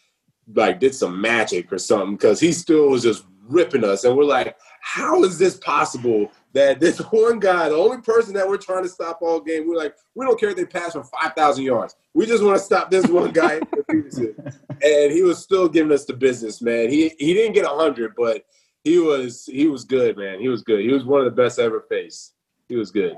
[0.53, 4.25] like did some magic or something because he still was just ripping us, and we're
[4.25, 8.83] like, how is this possible that this one guy, the only person that we're trying
[8.83, 11.63] to stop all game, we're like, we don't care if they pass for five thousand
[11.63, 16.05] yards, we just want to stop this one guy, and he was still giving us
[16.05, 16.89] the business, man.
[16.89, 18.43] He he didn't get hundred, but
[18.83, 20.39] he was he was good, man.
[20.39, 20.81] He was good.
[20.81, 22.33] He was one of the best I ever faced.
[22.67, 23.15] He was good.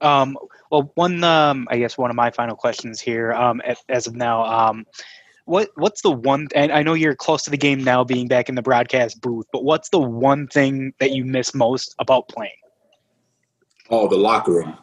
[0.00, 0.36] Um,
[0.70, 4.44] well, one, um, I guess one of my final questions here, um, as of now,
[4.44, 4.84] um,
[5.46, 6.48] what what's the one?
[6.54, 9.46] And I know you're close to the game now, being back in the broadcast booth.
[9.52, 12.52] But what's the one thing that you miss most about playing?
[13.90, 14.76] Oh, the locker room.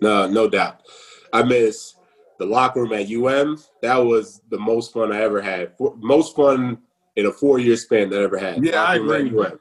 [0.00, 0.80] No, no doubt.
[1.32, 1.94] I miss
[2.38, 3.58] the locker room at UM.
[3.82, 5.76] That was the most fun I ever had.
[5.76, 6.78] For, most fun
[7.16, 8.64] in a four-year span that I ever had.
[8.64, 9.30] Yeah, I agree.
[9.38, 9.58] UM.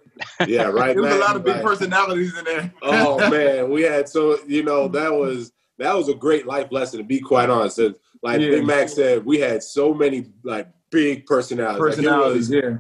[0.48, 0.94] Yeah, right.
[0.96, 1.64] There was a lot of big Right.
[1.66, 2.74] personalities in there.
[2.82, 7.00] oh man, we had so you know that was that was a great life lesson
[7.00, 7.80] to be quite honest.
[8.24, 8.50] Like Yeah.
[8.50, 11.80] Big Mac said, we had so many like big personalities.
[11.82, 12.50] Like, personalities.
[12.50, 12.78] was- yeah.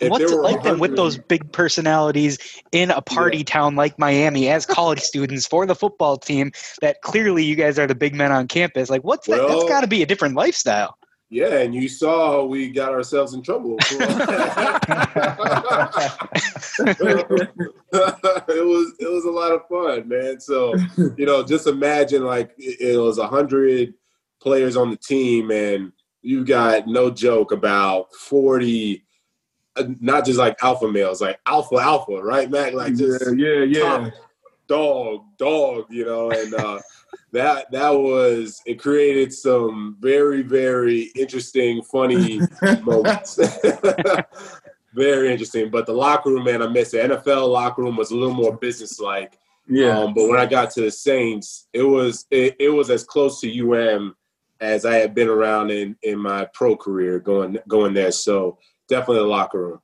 [0.00, 2.38] If What's it like then with those big personalities
[2.72, 6.52] in a party town like Miami as college students for the football team?
[6.80, 8.90] That clearly you guys are the big men on campus.
[8.90, 9.36] Like, what's that?
[9.36, 10.96] That's Well- got to be a different lifestyle.
[11.32, 13.76] Yeah, and you saw we got ourselves in trouble.
[13.90, 13.96] it
[18.66, 20.40] was it was a lot of fun, man.
[20.40, 20.74] So
[21.16, 23.94] you know, just imagine like it it was a hundred
[24.42, 29.04] players on the team, and you got no joke about forty,
[30.00, 32.72] not just like alpha males, like alpha alpha, right, Mac?
[32.72, 34.10] Like just yeah, yeah, yeah.
[34.66, 36.80] dog, dog, you know, and uh,
[37.32, 42.40] that that was it created some very very interesting funny
[42.82, 43.38] moments
[44.94, 48.16] very interesting but the locker room man i miss it nfl locker room was a
[48.16, 49.38] little more business like
[49.68, 49.98] Yeah.
[49.98, 53.40] um, but when i got to the saints it was it, it was as close
[53.40, 54.16] to um
[54.60, 58.58] as i had been around in in my pro career going going there so
[58.90, 59.80] definitely the locker room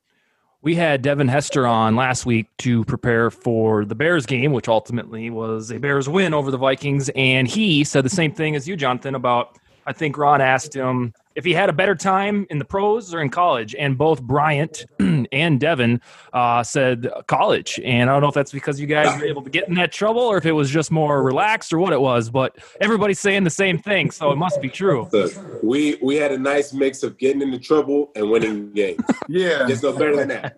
[0.61, 5.31] We had Devin Hester on last week to prepare for the Bears game, which ultimately
[5.31, 7.09] was a Bears win over the Vikings.
[7.17, 11.15] And he said the same thing as you, Jonathan, about I think Ron asked him
[11.37, 13.75] if he had a better time in the pros or in college.
[13.79, 16.01] And both Bryant and Devin
[16.33, 17.79] uh, said college.
[17.85, 19.93] And I don't know if that's because you guys were able to get in that
[19.93, 22.31] trouble or if it was just more relaxed or what it was.
[22.31, 24.11] But everybody's saying the same thing.
[24.11, 25.09] So it must be true.
[25.13, 29.67] Look, we we had a nice mix of getting into trouble and winning games Yeah.
[29.69, 30.57] Guess no better than that.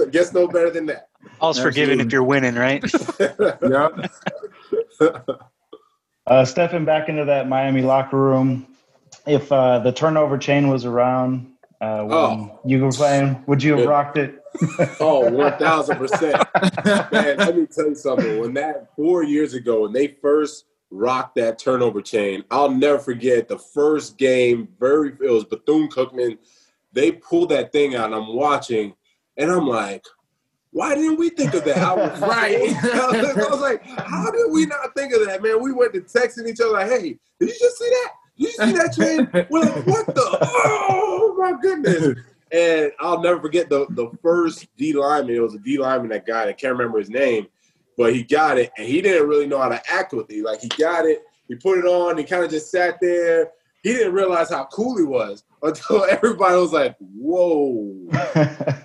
[0.10, 1.08] Guess no better than that.
[1.40, 2.84] All's forgiven if you're winning, right?
[3.20, 3.88] yeah.
[6.24, 8.64] Uh, stepping back into that Miami locker room,
[9.26, 12.60] if uh, the turnover chain was around uh, when Oh.
[12.64, 14.38] you were playing, would you have rocked it?
[14.62, 16.36] oh, Oh, one thousand percent.
[17.12, 18.38] Man, let me tell you something.
[18.40, 23.48] When that four years ago, when they first rocked that turnover chain, I'll never forget
[23.48, 24.68] the first game.
[24.78, 26.38] Very, it was Bethune Cookman.
[26.92, 28.94] They pulled that thing out, and I'm watching,
[29.38, 30.04] and I'm like,
[30.72, 31.78] why didn't we think of that?
[31.78, 32.74] I was Right.
[32.84, 35.62] I was like, how did we not think of that, man?
[35.62, 38.10] We went to texting each other like, hey, did you just see that?
[38.36, 39.28] You see that chain?
[39.50, 40.38] We're like, what the?
[40.42, 42.18] Oh my goodness!
[42.50, 45.36] And I'll never forget the the first D lineman.
[45.36, 46.50] It was a D lineman that got it.
[46.50, 47.46] I can't remember his name,
[47.96, 50.44] but he got it, and he didn't really know how to act with it.
[50.44, 53.50] Like he got it, he put it on, he kind of just sat there.
[53.82, 57.82] He didn't realize how cool he was until everybody was like, "Whoa,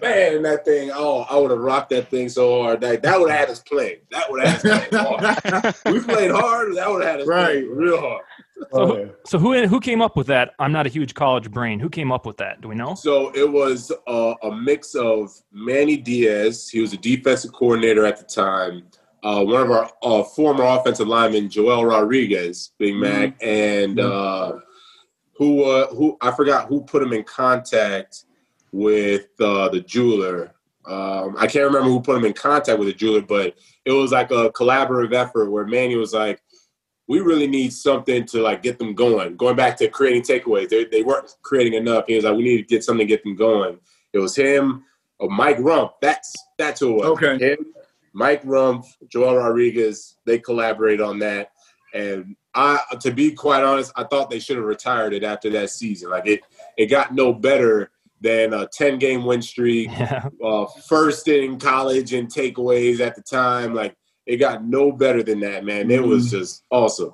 [0.01, 0.89] man!" That thing.
[0.93, 2.81] Oh, I would have rocked that thing so hard.
[2.81, 3.97] That that would have had us playing.
[4.12, 5.75] That would have had us playing hard.
[5.93, 6.75] we played hard.
[6.75, 7.45] That would have had us Right.
[7.63, 8.23] playing real hard.
[8.72, 10.54] Oh, So who who came up with that?
[10.60, 11.80] I'm not a huge college brain.
[11.80, 12.62] Who came up with that?
[12.62, 12.96] Do we know?
[12.96, 16.70] So it was uh, a mix of Manny Diaz.
[16.70, 18.84] He was a defensive coordinator at the time.
[19.24, 24.54] Uh, one of our uh, former offensive linemen, Joel Rodriguez, Big Mac, and uh,
[25.34, 28.26] who uh, who I forgot who put him in contact
[28.72, 30.54] with uh, the jeweler.
[30.86, 34.12] Um, I can't remember who put him in contact with the jeweler, but it was
[34.12, 36.41] like a collaborative effort where Manny was like,
[37.08, 39.38] we really need something to like get them going.
[39.38, 42.06] Going back to creating takeaways, they, they weren't creating enough.
[42.08, 43.80] He was like, we need to get something to get them going.
[44.13, 44.84] It was him,
[45.20, 45.93] or Mike Rumph.
[46.02, 47.06] That's that's who it was.
[47.24, 47.38] Okay.
[47.54, 47.74] Him,
[48.13, 50.15] Mike Rumph, Joel Rodriguez.
[50.26, 51.52] They collaborate on that,
[51.93, 55.70] and I, to be quite honest, I thought they should have retired it after that
[55.70, 56.10] season.
[56.10, 56.41] Like it,
[56.78, 60.28] it got no better than a ten game win streak Yeah.
[60.43, 63.74] uh, first in college in takeaways at the time.
[63.76, 63.96] Like
[64.28, 65.90] it got no better than that, man.
[65.90, 67.13] It was just awesome.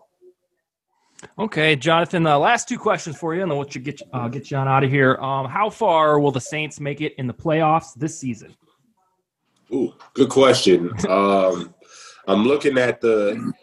[1.40, 2.24] Okay, Jonathan.
[2.24, 4.68] The last two questions for you, and then we'll get you, uh, get you on
[4.68, 5.16] out of here.
[5.18, 8.54] Um, how far will the Saints make it in the playoffs this season?
[9.72, 10.92] Ooh, good question.
[11.08, 11.74] Um,
[12.28, 13.54] I'm looking at the.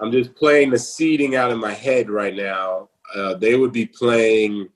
[0.00, 2.90] I'm just playing the seeding out in my head right now.
[3.14, 4.68] Uh, they would be playing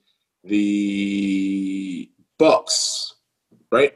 [0.45, 3.13] the Bucs,
[3.71, 3.95] right?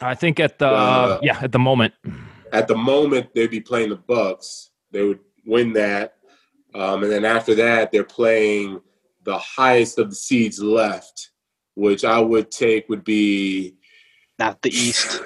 [0.00, 1.94] I think at the Uh, yeah at the moment.
[2.54, 4.68] At the moment they'd be playing the Bucs.
[4.92, 6.14] They would win that,
[6.74, 8.80] um, and then after that they're playing
[9.24, 11.30] the highest of the seeds left,
[11.74, 13.74] which I would take would be
[14.38, 15.20] Not the East.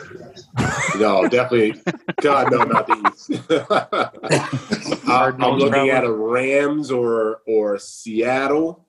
[0.98, 1.80] no, definitely
[2.22, 3.42] God no, not the East.
[5.08, 8.86] I- I'm Cardinals, looking at a Rams or or Seattle,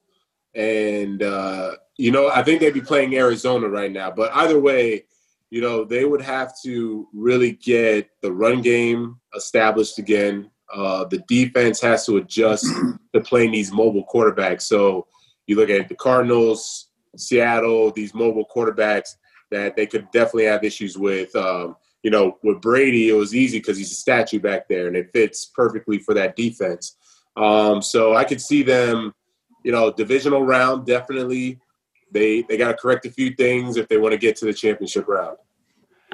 [0.55, 4.11] and uh, you know I think they'd be playing Arizona right now.
[4.11, 5.05] But either way,
[5.49, 10.49] you know they would have to really get the run game established again.
[10.73, 12.65] Uh, the defense has to adjust
[13.13, 14.61] to playing these mobile quarterbacks.
[14.63, 15.07] So
[15.47, 19.15] you look at the Cardinals, Seattle, these mobile quarterbacks
[19.49, 21.35] that they could definitely have issues with.
[21.35, 24.95] Um, you know, with Brady, it was easy because he's a statue back there, and
[24.95, 26.95] it fits perfectly for that defense.
[27.35, 29.13] Um, so I could see them,
[29.63, 31.59] you know, divisional round definitely.
[32.11, 34.53] They they got to correct a few things if they want to get to the
[34.53, 35.37] championship round.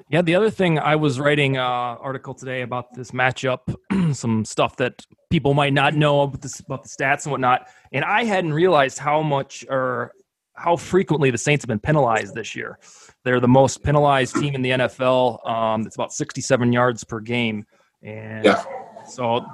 [0.10, 3.60] Yeah, the other thing I was writing uh article today about this matchup,
[4.16, 8.06] some stuff that people might not know about, this, about the stats and whatnot, and
[8.06, 10.12] I hadn't realized how much or
[10.54, 12.80] how frequently the Saints have been penalized this year.
[13.26, 15.46] They're the most penalized team in the NFL.
[15.50, 17.66] Um, it's about 67 yards per game,
[18.04, 18.64] and Yeah.
[19.08, 19.46] so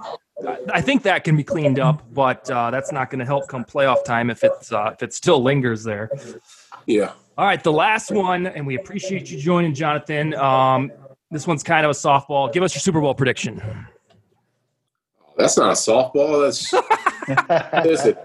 [0.48, 3.48] I- I think that can be cleaned up, but uh, that's not going to help
[3.48, 6.10] come playoff time if it's uh, if it still lingers there.
[6.86, 7.12] Yeah.
[7.38, 10.34] All right, the last one, and we appreciate you joining, Jonathan.
[10.36, 10.92] Um,
[11.32, 12.52] this one's kind of a softball.
[12.52, 13.62] Give us your Super Bowl prediction.
[15.38, 16.44] That's not a softball.
[16.46, 16.72] That's
[17.86, 18.16] listen.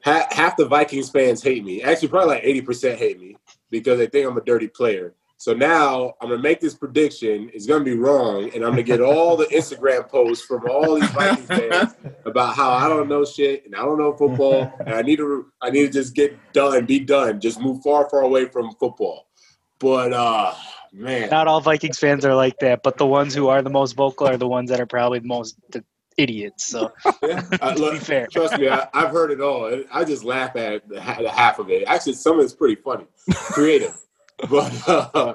[0.00, 1.82] Half, half the Vikings fans hate me.
[1.82, 3.36] Actually, probably like eighty percent hate me
[3.70, 5.14] because they think I'm a dirty player.
[5.40, 7.48] So now I'm gonna make this prediction.
[7.54, 11.08] It's gonna be wrong, and I'm gonna get all the Instagram posts from all these
[11.10, 11.94] Vikings fans
[12.26, 15.46] about how I don't know shit and I don't know football, and I need to
[15.62, 19.28] I need to just get done, be done, just move far, far away from football.
[19.78, 20.54] But uh,
[20.92, 23.92] man, Not all Vikings fans are like that, but the ones who are the most
[23.92, 25.84] vocal are the ones that are probably the most the
[26.16, 26.66] idiots.
[26.66, 28.26] So Yeah, uh, to look, be fair.
[28.26, 29.84] Trust me, I, I've heard it all.
[29.92, 31.84] I just laugh at the, the half of it.
[31.86, 33.06] Actually, some of it's pretty funny,
[33.52, 33.94] creative,
[34.50, 35.34] but uh,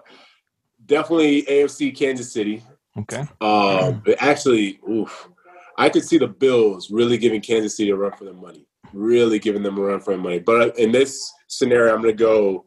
[0.85, 2.63] definitely AFC Kansas City.
[2.97, 3.23] Okay.
[3.41, 5.29] Uh, but actually, oof,
[5.77, 8.67] I could see the Bills really giving Kansas City a run for their money.
[8.93, 10.39] Really giving them a run for their money.
[10.39, 12.65] But in this scenario, I'm going to go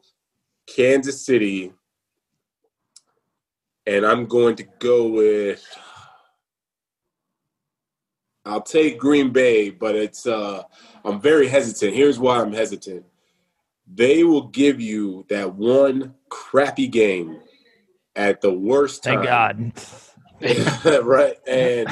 [0.67, 1.73] Kansas City,
[3.87, 5.65] and I'm going to go with.
[8.45, 10.63] I'll take Green Bay, but it's uh,
[11.05, 11.95] I'm very hesitant.
[11.95, 13.05] Here's why I'm hesitant.
[13.87, 17.41] They will give you that one crappy game
[18.15, 19.25] at the worst time.
[19.25, 21.05] Thank God.
[21.05, 21.37] right?
[21.47, 21.89] And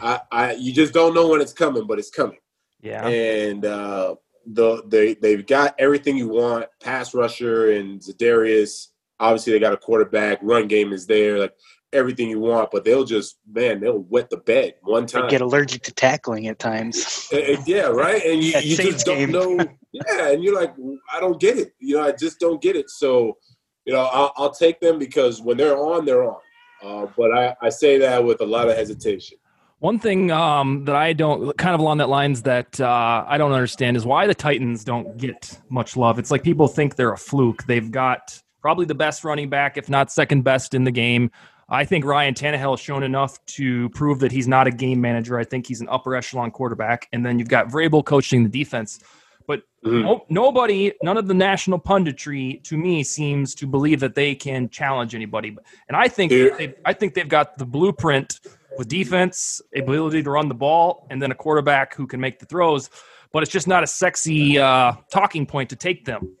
[0.00, 2.38] I, I, you just don't know when it's coming, but it's coming.
[2.80, 3.06] Yeah.
[3.06, 4.16] And uh,
[4.46, 8.88] the they they've got everything you want: pass rusher and Za'Darius.
[9.20, 10.38] Obviously, they got a quarterback.
[10.42, 11.54] Run game is there, like
[11.92, 12.70] everything you want.
[12.70, 15.28] But they'll just man, they'll wet the bed one they time.
[15.28, 17.28] get allergic to tackling at times.
[17.32, 18.22] And- and yeah, right.
[18.24, 19.32] And you, That you Saints just don't game.
[19.32, 19.58] know.
[19.92, 20.74] Yeah, and you're like,
[21.12, 21.72] I don't get it.
[21.78, 22.90] You know, I just don't get it.
[22.90, 23.38] So,
[23.86, 26.36] you know, I'll, I'll take them because when they're on, they're on.
[26.84, 29.38] Uh, but I, I say that with a lot of hesitation.
[29.80, 33.52] One thing um, that I don't, kind of along that lines, that uh, I don't
[33.52, 36.18] understand is why the Titans don't get much love.
[36.18, 37.64] It's like people think they're a fluke.
[37.64, 41.30] They've got probably the best running back, if not second best in the game.
[41.70, 45.38] I think Ryan Tannehill has shown enough to prove that he's not a game manager.
[45.38, 47.08] I think he's an upper echelon quarterback.
[47.12, 49.00] And then you've got Vrabel coaching the defense.
[49.46, 50.02] But Mhm.
[50.02, 54.70] no, nobody, none of the national punditry to me seems to believe that they can
[54.70, 55.56] challenge anybody.
[55.88, 58.40] And I think they, I think they've got the blueprint
[58.78, 62.46] with defense, ability to run the ball, and then a quarterback who can make the
[62.46, 62.88] throws.
[63.32, 66.34] But it's just not a sexy uh, talking point to take them.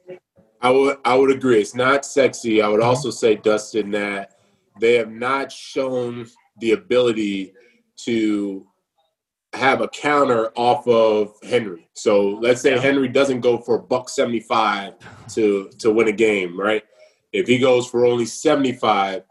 [0.60, 1.60] I would I would agree.
[1.60, 2.62] It's not sexy.
[2.62, 4.37] I would also say, Dustin, that
[4.80, 6.26] they have not shown
[6.60, 7.54] the ability
[8.04, 8.66] to
[9.54, 11.88] have a counter off of Henry.
[11.94, 12.78] So let's say.
[12.78, 14.94] Henry doesn't go for buck seventy five
[15.34, 16.82] to to win a game, right?
[17.32, 19.22] If he goes for only seventy five,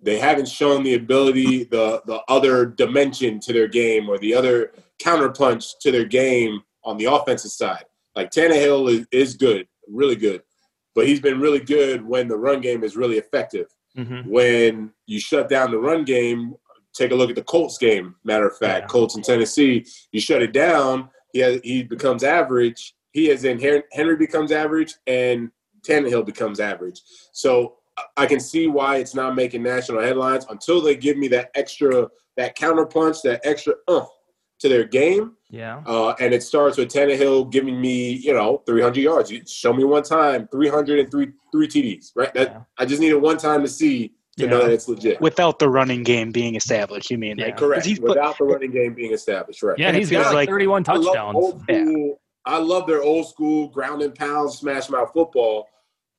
[0.00, 4.72] they haven't shown the ability, the the other dimension to their game or the other
[5.00, 7.84] counterpunch to their game on the offensive side.
[8.14, 10.42] Like Tannehill is, is good, really good,
[10.94, 13.68] but he's been really good when the run game is really effective.
[13.96, 14.28] Mm-hmm.
[14.30, 16.54] When you shut down the run game,
[16.94, 18.14] take a look at the Colts game.
[18.24, 18.86] Matter of fact, Yeah.
[18.88, 22.94] Colts in Tennessee, you shut it down, he has, he becomes average.
[23.12, 25.50] He is in Hen- Henry becomes average, and
[25.86, 27.00] Tannehill becomes average.
[27.32, 27.76] So
[28.16, 32.08] I- can see why it's not making national headlines until they give me that extra,
[32.38, 34.04] that counter punch, that extra uh,
[34.62, 35.32] to their game.
[35.50, 35.82] Yeah.
[35.86, 39.30] Uh, and it starts with Tannehill giving me, you know, 300 yards.
[39.30, 42.32] You show me one time, 303 three TDs, right?
[42.32, 42.60] That Yeah.
[42.78, 45.20] I just needed one time to see to know that it's legit.
[45.20, 47.36] Without the running game being established, you mean?
[47.36, 47.46] Yeah.
[47.46, 47.84] Like, 'cause Correct.
[47.86, 49.78] he's put- Without the running game being established, right?
[49.78, 51.36] Yeah, And it he's got like like- 31 I love touchdowns.
[51.36, 52.20] old school.
[52.46, 55.68] I love their old school ground and pound, smash mouth football.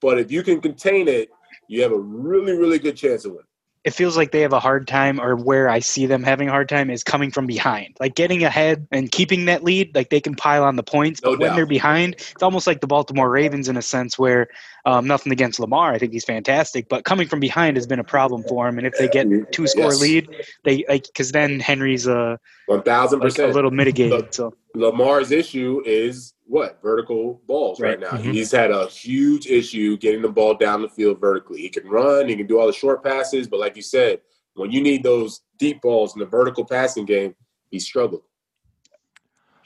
[0.01, 1.29] But if you can contain it,
[1.67, 3.45] you have a really, really good chance of winning.
[3.84, 6.51] It feels like they have a hard time, or where I see them having a
[6.51, 7.95] hard time is coming from behind.
[7.99, 11.21] Like getting ahead and keeping that lead, like they can pile on the points.
[11.21, 14.47] No but when they're behind, it's almost like the Baltimore Ravens in a sense where
[14.86, 15.93] um, nothing against Lamar.
[15.93, 18.77] I think he's fantastic, but coming from behind has been a problem for him.
[18.77, 20.01] And if they get two score Yes.
[20.01, 20.29] lead,
[20.63, 24.34] they like because then Henry's a One thousand like a little mitigated.
[24.34, 27.99] So Lamar's issue is what vertical balls right, Right.
[27.99, 28.17] now.
[28.17, 28.34] Mhm.
[28.34, 31.61] He's had a huge issue getting the ball down the field vertically.
[31.61, 34.21] He can run, he can do all the short passes, but like you said,
[34.55, 37.36] when you need those deep balls in the vertical passing game,
[37.69, 38.24] he struggled.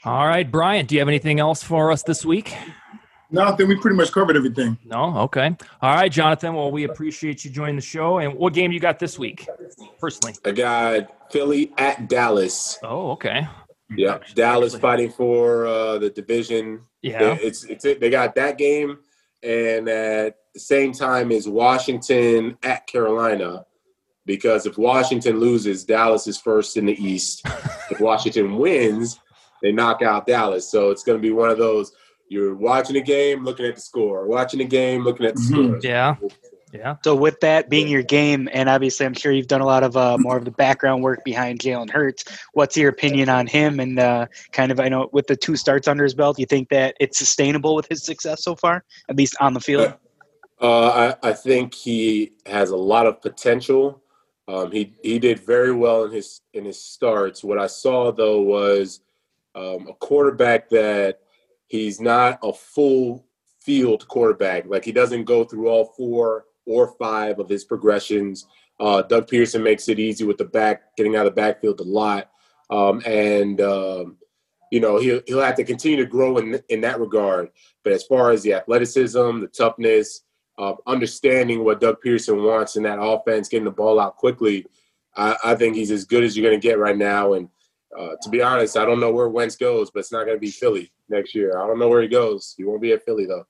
[0.04, 2.54] All right, Brian, do you have anything else for us this week?
[3.30, 4.78] No, I think we pretty much covered everything.
[4.84, 5.18] No?
[5.18, 5.54] Okay.
[5.82, 6.54] All right, Jonathan.
[6.54, 8.18] Well, we appreciate you joining the show.
[8.18, 9.46] And what game you got this week,
[9.98, 10.34] personally?
[10.46, 12.78] I got Philly at Dallas.
[12.82, 13.46] Oh, okay.
[13.96, 16.82] Yeah, Dallas fighting for uh, the division.
[17.02, 17.36] Yeah.
[17.40, 18.98] It's it's they got that game,
[19.42, 23.64] and at the same time is Washington at Carolina.
[24.26, 27.42] Because if Washington loses, Dallas is first in the East.
[27.90, 29.18] if Washington wins,
[29.62, 30.70] they knock out Dallas.
[30.70, 31.92] So it's going to be one of those.
[32.28, 34.26] You're watching a game, looking at the score.
[34.26, 35.46] Watching a game, looking at the Mhm.
[35.46, 35.80] score.
[35.82, 36.16] Yeah.
[36.72, 36.96] Yeah.
[37.02, 39.96] So with that being your game, and obviously I'm sure you've done a lot of
[39.96, 42.24] uh, more of the background work behind Jalen Hurts.
[42.52, 43.80] What's your opinion on him?
[43.80, 46.68] And uh, kind of, I know with the two starts under his belt, you think
[46.68, 49.94] that it's sustainable with his success so far, at least on the field?
[50.60, 54.02] Uh, I, I think he has a lot of potential.
[54.48, 57.44] Um, he he did very well in his in his starts.
[57.44, 59.00] What I saw though was
[59.54, 61.20] um, a quarterback that
[61.66, 63.26] he's not a full
[63.60, 64.64] field quarterback.
[64.66, 68.46] Like he doesn't go through all four or five of his progressions.
[68.78, 71.84] Uh, Doug Pederson makes it easy with the back, getting out of the backfield a
[71.84, 72.30] lot,
[72.70, 74.16] um, and um,
[74.70, 77.48] you know he'll he'll have to continue to grow in in that regard.
[77.82, 80.22] But as far as the athleticism, the toughness,
[80.58, 84.66] uh, understanding what Doug Pederson wants in that offense, getting the ball out quickly,
[85.16, 87.32] I, I think he's as good as you're going to get right now.
[87.32, 87.48] And
[87.98, 90.40] uh, to be honest, I don't know where Wentz goes, but it's not going to
[90.40, 91.58] be Philly next year.
[91.58, 92.54] I don't know where he goes.
[92.56, 93.46] He won't be at Philly though.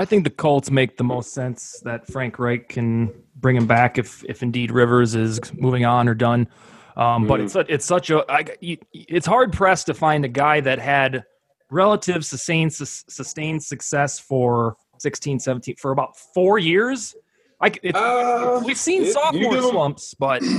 [0.00, 3.98] I think the Colts make the most sense that Frank Reich can bring him back
[3.98, 6.48] if if indeed Rivers is moving on or done.
[6.96, 8.44] Um, But it's it's such a I,
[8.92, 11.24] it's hard pressed to find a guy that had
[11.70, 17.14] relative sustained sustained success for 16, 17 for about four years.
[17.60, 20.42] Like Uh, we've seen it- sophomore you give him- slumps, but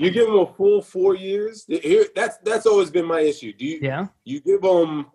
[0.00, 1.64] You give him a full four years.
[1.66, 3.52] Here, that's that's always been my issue.
[3.52, 5.06] Do you yeah, you give him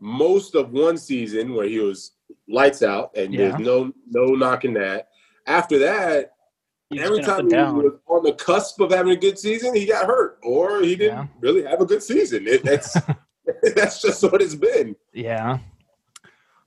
[0.00, 2.10] most of one season where he was
[2.48, 3.50] lights out and Yeah.
[3.50, 5.08] there's no no knocking that.
[5.46, 6.32] After that,
[6.90, 10.06] He's every time he was on the cusp of having a good season, he got
[10.06, 11.26] hurt or he didn't Yeah.
[11.40, 12.46] really have a good season.
[12.46, 12.96] It, that's
[13.74, 14.94] that's just what it's been.
[15.12, 15.58] yeah.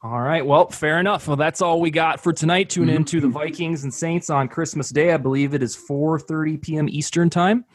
[0.04, 0.46] All right.
[0.46, 1.28] Well, fair enough.
[1.28, 2.70] Well, that's all we got for tonight.
[2.70, 5.12] Tune in to the Vikings and Saints on Christmas Day.
[5.14, 6.88] I believe it is 4:30 p.m.
[6.90, 7.66] Eastern time.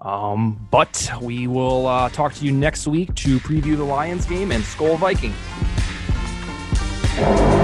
[0.00, 4.50] Um, but we will uh, talk to you next week to preview the Lions game
[4.50, 5.34] and Skol Vikings.
[7.16, 7.63] Thank you.